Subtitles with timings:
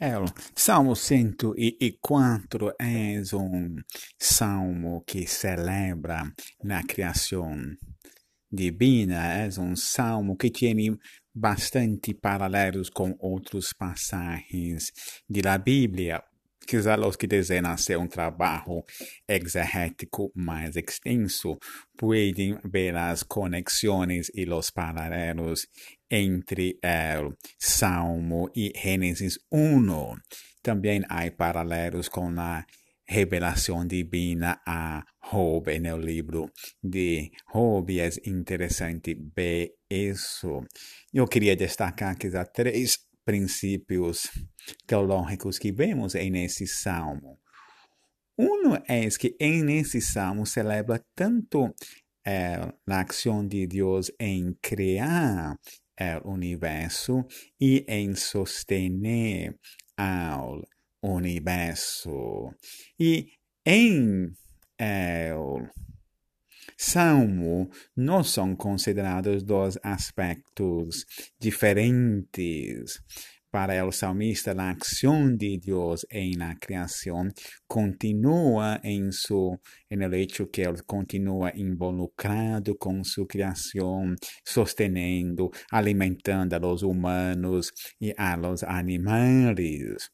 [0.00, 0.24] El
[0.56, 3.76] Salmo 104 é um
[4.18, 6.22] salmo que celebra
[6.70, 7.54] a criação
[8.50, 10.98] divina, é um salmo que tem
[11.34, 14.90] bastante paralelos com outros passagens
[15.28, 16.24] da Bíblia.
[16.66, 18.84] Quizá os que desejam hacer um trabalho
[19.26, 21.58] exegético mais extenso
[21.96, 25.66] podem ver as conexões e os paralelos
[26.08, 30.16] entre el Salmo y Génesis 1.
[30.62, 32.66] También hay paralelos con la
[33.10, 40.64] revelación divina a Job en el libro de Job y es interesante ver eso.
[41.12, 44.30] Yo quería destacar quizá tres princípios
[44.86, 47.40] teológicos que vemos en ese salmo.
[48.36, 51.74] Uno es que en ese salmo celebra tanto
[52.24, 55.58] eh, la acción de Dios en crear
[55.96, 57.26] el universo
[57.60, 59.58] e em sostener
[59.96, 60.62] ao
[61.02, 62.54] universo.
[62.98, 63.26] E
[63.66, 64.32] em
[64.78, 65.68] el
[66.82, 71.04] Salmo não são considerados dois aspectos
[71.38, 73.02] diferentes.
[73.50, 77.34] Para el salmista, la acción de Dios en la creación
[77.66, 86.56] continúa en su, en el hecho que él continúa involucrado con su creación, sosteniendo, alimentando
[86.56, 90.10] a los humanos y a los animales.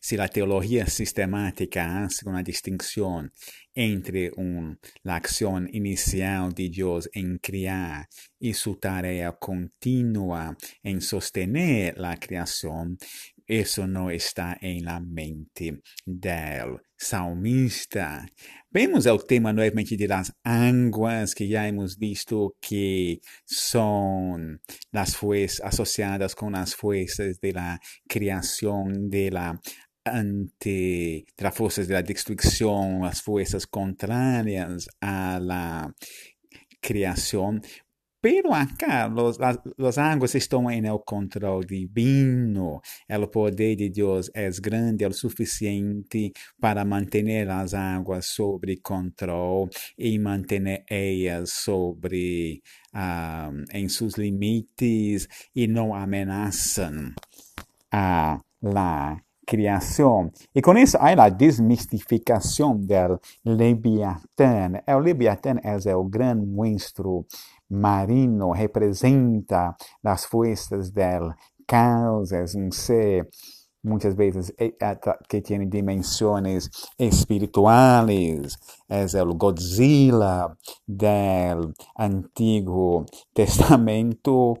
[0.00, 3.32] Si la teología sistemática hace una distinción
[3.74, 11.98] entre un, la acción inicial de Dios en crear y su tarea continua en sostener
[11.98, 12.98] la creación,
[13.46, 18.26] eso no está en la mente del salmista.
[18.70, 25.60] Vemos el tema nuevamente de las aguas que ya hemos visto que son las fuerzas
[25.66, 29.60] asociadas con las fuerzas de la creación de la
[30.04, 35.94] ante las fuerzas de la destrucción, las fuerzas contrarias a la
[36.80, 37.62] creación,
[38.24, 39.36] pero acá los,
[39.76, 42.80] los aguas estão em el control divino.
[43.06, 49.68] El poder de Deus é grande o suficiente para manter as águas sob controle
[49.98, 52.62] e manter elas sobre
[52.94, 57.12] uh, em seus limites e não ameaçam
[57.92, 60.30] a la criação.
[60.54, 64.72] E com isso há a desmistificação do Leviatã.
[64.88, 67.26] O Leviatã é o grande monstro
[67.70, 71.32] marino representa as forças del
[71.66, 73.28] caos, é um ser
[73.82, 74.52] muitas vezes
[75.28, 78.56] que tem dimensões espirituais,
[78.88, 80.56] é o Godzilla
[80.88, 83.04] do Antigo
[83.34, 84.54] Testamento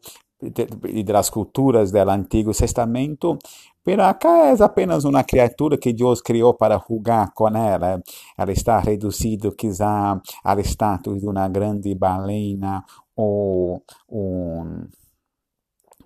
[0.88, 3.38] e das culturas do Antigo Testamento,
[3.84, 8.02] Pero acá é apenas uma criatura que Deus criou para jogar com ela.
[8.36, 12.82] Ela está reduzida quizá ao status de uma grande baleia
[13.14, 14.86] ou um,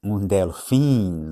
[0.03, 1.31] um delfim.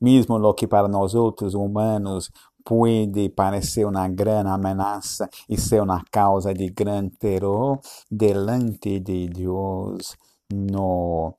[0.00, 2.28] Mesmo o que para nós outros humanos
[2.64, 7.78] pode parecer uma grande ameaça e ser uma causa de grande terror,
[8.10, 10.16] delante de Deus
[10.52, 11.34] no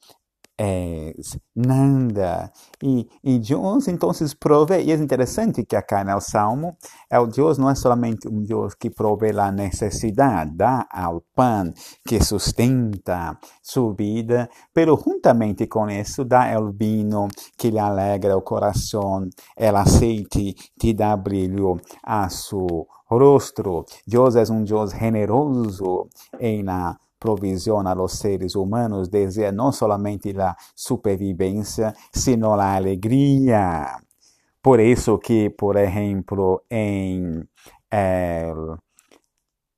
[1.18, 2.52] es nada.
[2.82, 6.78] E, e Deus, então, provê, e é interessante que acá no Salmo,
[7.12, 11.74] o Deus não é somente um Deus que provê a necessidade, dá ao pão
[12.08, 18.42] que sustenta sua vida, pero juntamente com isso dá o vinho que lhe alegra o
[18.42, 23.86] coração, o aceite que dá brilho a seu rosto.
[24.08, 26.08] Deus é um Deus generoso
[26.40, 33.98] em la provisión a los seres humanos desea no solamente la supervivencia, sino la alegría.
[34.62, 37.50] Por eso que, por ejemplo, en
[37.90, 38.56] el,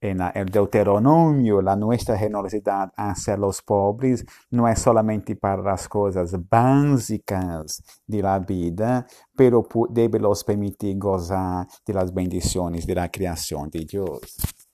[0.02, 6.36] en el Deuteronomio, la nuestra generosidad hacia los pobres no es solamente para las cosas
[6.50, 9.06] básicas de la vida,
[9.36, 14.65] pero debe los permitir gozar de las bendiciones de la creación de Dios.